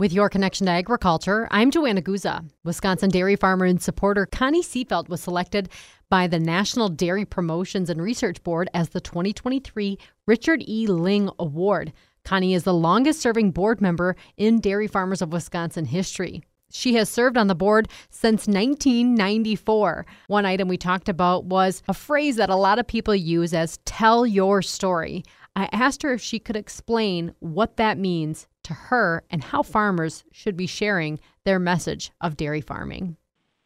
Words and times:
With 0.00 0.14
your 0.14 0.30
connection 0.30 0.64
to 0.64 0.72
agriculture, 0.72 1.46
I'm 1.50 1.70
Joanna 1.70 2.00
Guza. 2.00 2.48
Wisconsin 2.64 3.10
dairy 3.10 3.36
farmer 3.36 3.66
and 3.66 3.82
supporter 3.82 4.24
Connie 4.24 4.62
Seefeldt 4.62 5.10
was 5.10 5.20
selected 5.20 5.68
by 6.08 6.26
the 6.26 6.40
National 6.40 6.88
Dairy 6.88 7.26
Promotions 7.26 7.90
and 7.90 8.00
Research 8.00 8.42
Board 8.42 8.70
as 8.72 8.88
the 8.88 9.02
2023 9.02 9.98
Richard 10.26 10.62
E. 10.66 10.86
Lyng 10.86 11.30
Award. 11.38 11.92
Connie 12.24 12.54
is 12.54 12.64
the 12.64 12.72
longest 12.72 13.20
serving 13.20 13.50
board 13.50 13.82
member 13.82 14.16
in 14.38 14.58
Dairy 14.58 14.86
Farmers 14.86 15.20
of 15.20 15.34
Wisconsin 15.34 15.84
history. 15.84 16.42
She 16.72 16.94
has 16.94 17.10
served 17.10 17.36
on 17.36 17.48
the 17.48 17.54
board 17.54 17.86
since 18.08 18.46
1994. 18.46 20.06
One 20.28 20.46
item 20.46 20.68
we 20.68 20.78
talked 20.78 21.10
about 21.10 21.44
was 21.44 21.82
a 21.88 21.92
phrase 21.92 22.36
that 22.36 22.48
a 22.48 22.56
lot 22.56 22.78
of 22.78 22.86
people 22.86 23.14
use 23.14 23.52
as 23.52 23.78
tell 23.84 24.24
your 24.24 24.62
story. 24.62 25.24
I 25.54 25.68
asked 25.72 26.02
her 26.04 26.14
if 26.14 26.22
she 26.22 26.38
could 26.38 26.56
explain 26.56 27.34
what 27.40 27.76
that 27.76 27.98
means 27.98 28.46
to 28.70 28.74
her 28.74 29.24
and 29.30 29.42
how 29.42 29.62
farmers 29.62 30.24
should 30.30 30.56
be 30.56 30.66
sharing 30.66 31.18
their 31.44 31.58
message 31.58 32.12
of 32.20 32.36
dairy 32.36 32.60
farming. 32.60 33.16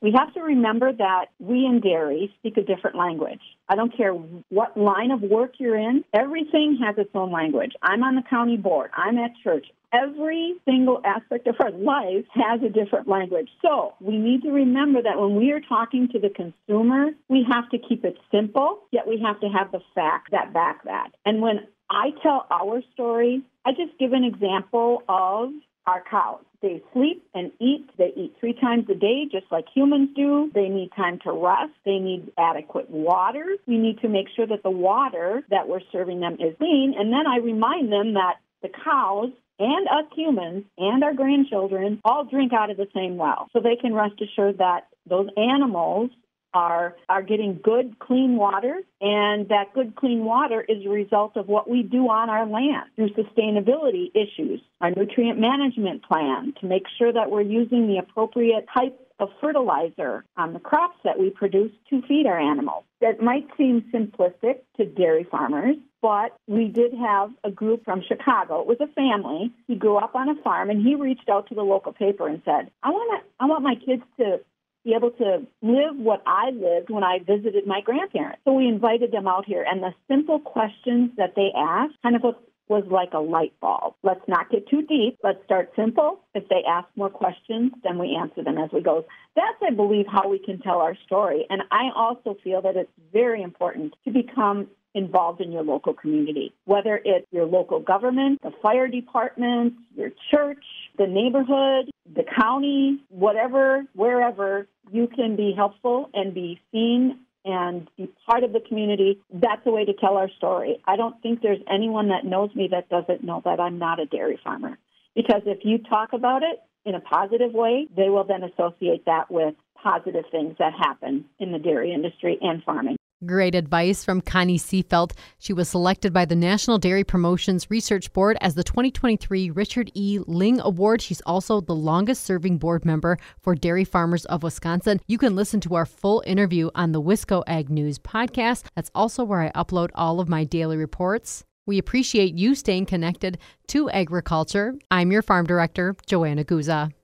We 0.00 0.12
have 0.18 0.34
to 0.34 0.40
remember 0.40 0.92
that 0.92 1.26
we 1.38 1.64
in 1.64 1.80
dairy 1.80 2.34
speak 2.38 2.56
a 2.56 2.62
different 2.62 2.96
language. 2.96 3.40
I 3.68 3.74
don't 3.74 3.94
care 3.96 4.12
what 4.12 4.76
line 4.76 5.10
of 5.10 5.22
work 5.22 5.54
you're 5.58 5.78
in, 5.78 6.04
everything 6.12 6.78
has 6.84 6.96
its 6.98 7.10
own 7.14 7.32
language. 7.32 7.72
I'm 7.82 8.02
on 8.02 8.14
the 8.14 8.22
county 8.28 8.56
board, 8.56 8.90
I'm 8.94 9.18
at 9.18 9.30
church. 9.42 9.66
Every 9.92 10.54
single 10.64 11.00
aspect 11.04 11.46
of 11.46 11.54
our 11.60 11.70
life 11.70 12.24
has 12.34 12.60
a 12.62 12.68
different 12.68 13.06
language. 13.06 13.48
So 13.62 13.94
we 14.00 14.18
need 14.18 14.42
to 14.42 14.50
remember 14.50 15.00
that 15.00 15.18
when 15.18 15.36
we 15.36 15.52
are 15.52 15.60
talking 15.60 16.08
to 16.08 16.18
the 16.18 16.30
consumer, 16.30 17.10
we 17.28 17.46
have 17.50 17.70
to 17.70 17.78
keep 17.78 18.04
it 18.04 18.16
simple, 18.32 18.80
yet 18.90 19.06
we 19.06 19.22
have 19.24 19.40
to 19.40 19.46
have 19.46 19.70
the 19.70 19.80
facts 19.94 20.32
that 20.32 20.52
back 20.52 20.84
that. 20.84 21.12
And 21.24 21.40
when 21.40 21.68
I 21.90 22.10
tell 22.22 22.46
our 22.50 22.82
story, 22.92 23.42
I 23.64 23.72
just 23.72 23.98
give 23.98 24.12
an 24.12 24.24
example 24.24 25.02
of 25.08 25.50
our 25.86 26.02
cows. 26.10 26.40
They 26.62 26.82
sleep 26.94 27.22
and 27.34 27.52
eat. 27.60 27.90
They 27.98 28.10
eat 28.16 28.36
three 28.40 28.54
times 28.54 28.86
a 28.90 28.94
day, 28.94 29.24
just 29.30 29.46
like 29.50 29.66
humans 29.74 30.10
do. 30.16 30.50
They 30.54 30.68
need 30.68 30.90
time 30.96 31.18
to 31.24 31.32
rest. 31.32 31.74
They 31.84 31.98
need 31.98 32.32
adequate 32.38 32.88
water. 32.88 33.44
We 33.66 33.76
need 33.76 34.00
to 34.00 34.08
make 34.08 34.28
sure 34.34 34.46
that 34.46 34.62
the 34.62 34.70
water 34.70 35.42
that 35.50 35.68
we're 35.68 35.82
serving 35.92 36.20
them 36.20 36.34
is 36.34 36.56
clean. 36.56 36.94
And 36.98 37.12
then 37.12 37.26
I 37.26 37.36
remind 37.36 37.92
them 37.92 38.14
that 38.14 38.36
the 38.62 38.70
cows 38.82 39.30
and 39.58 39.86
us 39.88 40.10
humans 40.16 40.64
and 40.78 41.04
our 41.04 41.12
grandchildren 41.12 42.00
all 42.02 42.24
drink 42.24 42.52
out 42.54 42.70
of 42.70 42.78
the 42.78 42.88
same 42.94 43.18
well. 43.18 43.48
So 43.52 43.60
they 43.60 43.76
can 43.76 43.94
rest 43.94 44.14
assured 44.22 44.58
that 44.58 44.88
those 45.06 45.28
animals 45.36 46.10
are 46.54 46.96
are 47.08 47.22
getting 47.22 47.60
good 47.62 47.98
clean 47.98 48.36
water 48.36 48.80
and 49.00 49.48
that 49.48 49.74
good 49.74 49.96
clean 49.96 50.24
water 50.24 50.62
is 50.62 50.86
a 50.86 50.88
result 50.88 51.36
of 51.36 51.48
what 51.48 51.68
we 51.68 51.82
do 51.82 52.08
on 52.08 52.30
our 52.30 52.46
land 52.46 52.84
through 52.96 53.10
sustainability 53.10 54.10
issues 54.14 54.60
our 54.80 54.90
nutrient 54.90 55.38
management 55.38 56.02
plan 56.04 56.54
to 56.60 56.66
make 56.66 56.84
sure 56.96 57.12
that 57.12 57.30
we're 57.30 57.42
using 57.42 57.88
the 57.88 57.98
appropriate 57.98 58.66
type 58.72 58.98
of 59.20 59.28
fertilizer 59.40 60.24
on 60.36 60.52
the 60.52 60.58
crops 60.58 60.96
that 61.04 61.18
we 61.18 61.30
produce 61.30 61.72
to 61.90 62.02
feed 62.02 62.26
our 62.26 62.38
animals 62.38 62.84
that 63.00 63.20
might 63.20 63.46
seem 63.56 63.82
simplistic 63.92 64.60
to 64.76 64.86
dairy 64.86 65.26
farmers 65.30 65.76
but 66.04 66.36
we 66.46 66.68
did 66.68 66.92
have 66.92 67.30
a 67.44 67.50
group 67.50 67.82
from 67.82 68.02
Chicago. 68.06 68.60
It 68.60 68.66
was 68.66 68.76
a 68.82 68.88
family. 68.88 69.50
He 69.66 69.74
grew 69.74 69.96
up 69.96 70.14
on 70.14 70.28
a 70.28 70.34
farm 70.42 70.68
and 70.68 70.86
he 70.86 70.96
reached 70.96 71.30
out 71.30 71.48
to 71.48 71.54
the 71.54 71.62
local 71.62 71.94
paper 71.94 72.28
and 72.28 72.42
said, 72.44 72.70
I 72.82 72.90
want 72.90 73.22
to 73.22 73.26
I 73.40 73.46
want 73.46 73.62
my 73.62 73.74
kids 73.74 74.02
to 74.18 74.40
be 74.84 74.94
able 74.94 75.10
to 75.12 75.46
live 75.62 75.96
what 75.96 76.22
I 76.26 76.50
lived 76.50 76.90
when 76.90 77.02
I 77.02 77.18
visited 77.18 77.66
my 77.66 77.80
grandparents. 77.80 78.40
So 78.44 78.52
we 78.52 78.68
invited 78.68 79.12
them 79.12 79.26
out 79.26 79.46
here, 79.46 79.64
and 79.68 79.82
the 79.82 79.94
simple 80.08 80.38
questions 80.38 81.10
that 81.16 81.34
they 81.34 81.50
asked 81.56 81.94
kind 82.02 82.16
of 82.16 82.22
was 82.68 82.84
like 82.90 83.12
a 83.12 83.18
light 83.18 83.52
bulb. 83.60 83.94
Let's 84.02 84.26
not 84.26 84.50
get 84.50 84.68
too 84.68 84.82
deep. 84.82 85.18
Let's 85.22 85.44
start 85.44 85.72
simple. 85.76 86.20
If 86.34 86.48
they 86.48 86.62
ask 86.68 86.88
more 86.96 87.10
questions, 87.10 87.72
then 87.82 87.98
we 87.98 88.16
answer 88.18 88.42
them 88.42 88.56
as 88.56 88.70
we 88.72 88.80
go. 88.80 89.04
That's, 89.36 89.58
I 89.66 89.74
believe, 89.74 90.06
how 90.10 90.28
we 90.28 90.38
can 90.38 90.60
tell 90.60 90.78
our 90.78 90.96
story. 91.04 91.46
And 91.50 91.62
I 91.70 91.90
also 91.94 92.36
feel 92.42 92.62
that 92.62 92.76
it's 92.76 92.90
very 93.12 93.42
important 93.42 93.94
to 94.04 94.10
become 94.10 94.68
involved 94.94 95.40
in 95.40 95.52
your 95.52 95.62
local 95.62 95.92
community, 95.92 96.54
whether 96.64 97.00
it's 97.04 97.26
your 97.32 97.46
local 97.46 97.80
government, 97.80 98.40
the 98.42 98.52
fire 98.62 98.88
department, 98.88 99.74
your 99.96 100.10
church, 100.30 100.64
the 100.96 101.06
neighborhood, 101.06 101.90
the 102.14 102.24
county, 102.40 103.02
whatever, 103.08 103.84
wherever 103.94 104.68
you 104.92 105.08
can 105.08 105.36
be 105.36 105.52
helpful 105.56 106.10
and 106.14 106.32
be 106.32 106.60
seen 106.70 107.18
and 107.44 107.88
be 107.96 108.08
part 108.26 108.44
of 108.44 108.52
the 108.52 108.60
community. 108.60 109.20
That's 109.32 109.62
the 109.64 109.70
way 109.70 109.84
to 109.84 109.92
tell 109.92 110.16
our 110.16 110.30
story. 110.36 110.80
I 110.86 110.96
don't 110.96 111.20
think 111.22 111.42
there's 111.42 111.60
anyone 111.70 112.08
that 112.08 112.24
knows 112.24 112.54
me 112.54 112.68
that 112.70 112.88
doesn't 112.88 113.22
know 113.22 113.42
that 113.44 113.60
I'm 113.60 113.78
not 113.78 114.00
a 114.00 114.06
dairy 114.06 114.38
farmer. 114.42 114.78
Because 115.14 115.42
if 115.46 115.58
you 115.64 115.78
talk 115.78 116.12
about 116.12 116.42
it 116.42 116.60
in 116.84 116.94
a 116.94 117.00
positive 117.00 117.52
way, 117.52 117.86
they 117.94 118.08
will 118.08 118.24
then 118.24 118.42
associate 118.44 119.04
that 119.06 119.30
with 119.30 119.54
positive 119.82 120.24
things 120.30 120.56
that 120.58 120.72
happen 120.72 121.26
in 121.38 121.52
the 121.52 121.58
dairy 121.58 121.92
industry 121.92 122.38
and 122.40 122.62
farming. 122.64 122.96
Great 123.26 123.54
advice 123.54 124.04
from 124.04 124.20
Connie 124.20 124.58
Seefeldt. 124.58 125.12
She 125.38 125.52
was 125.52 125.68
selected 125.68 126.12
by 126.12 126.24
the 126.24 126.34
National 126.34 126.78
Dairy 126.78 127.04
Promotions 127.04 127.70
Research 127.70 128.12
Board 128.12 128.36
as 128.40 128.54
the 128.54 128.64
2023 128.64 129.50
Richard 129.50 129.90
E. 129.94 130.18
Lyng 130.26 130.60
Award. 130.60 131.00
She's 131.00 131.20
also 131.22 131.60
the 131.60 131.74
longest 131.74 132.24
serving 132.24 132.58
board 132.58 132.84
member 132.84 133.18
for 133.40 133.54
Dairy 133.54 133.84
Farmers 133.84 134.24
of 134.26 134.42
Wisconsin. 134.42 135.00
You 135.06 135.18
can 135.18 135.36
listen 135.36 135.60
to 135.60 135.74
our 135.76 135.86
full 135.86 136.22
interview 136.26 136.70
on 136.74 136.92
the 136.92 137.00
Wisco 137.00 137.44
Ag 137.46 137.70
News 137.70 137.98
podcast. 137.98 138.64
That's 138.74 138.90
also 138.94 139.22
where 139.22 139.40
I 139.40 139.52
upload 139.52 139.90
all 139.94 140.18
of 140.18 140.28
my 140.28 140.44
daily 140.44 140.76
reports. 140.76 141.44
We 141.66 141.78
appreciate 141.78 142.34
you 142.34 142.54
staying 142.54 142.86
connected 142.86 143.38
to 143.68 143.88
agriculture. 143.90 144.74
I'm 144.90 145.12
your 145.12 145.22
farm 145.22 145.46
director, 145.46 145.94
Joanna 146.06 146.44
Guza. 146.44 146.94